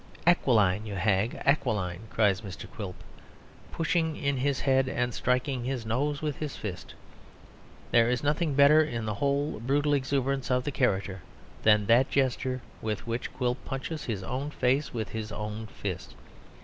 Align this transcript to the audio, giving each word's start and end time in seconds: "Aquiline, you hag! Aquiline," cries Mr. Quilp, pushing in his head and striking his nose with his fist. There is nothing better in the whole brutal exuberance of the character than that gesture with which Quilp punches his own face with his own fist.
"Aquiline, 0.25 0.87
you 0.87 0.95
hag! 0.95 1.39
Aquiline," 1.45 2.07
cries 2.09 2.41
Mr. 2.41 2.67
Quilp, 2.67 2.95
pushing 3.71 4.15
in 4.15 4.37
his 4.37 4.61
head 4.61 4.89
and 4.89 5.13
striking 5.13 5.63
his 5.63 5.85
nose 5.85 6.23
with 6.23 6.37
his 6.37 6.55
fist. 6.55 6.95
There 7.91 8.09
is 8.09 8.23
nothing 8.23 8.55
better 8.55 8.81
in 8.81 9.05
the 9.05 9.13
whole 9.13 9.59
brutal 9.59 9.93
exuberance 9.93 10.49
of 10.49 10.63
the 10.63 10.71
character 10.71 11.21
than 11.61 11.85
that 11.85 12.09
gesture 12.09 12.61
with 12.81 13.05
which 13.05 13.31
Quilp 13.33 13.63
punches 13.63 14.05
his 14.05 14.23
own 14.23 14.49
face 14.49 14.91
with 14.91 15.09
his 15.09 15.31
own 15.31 15.67
fist. 15.67 16.15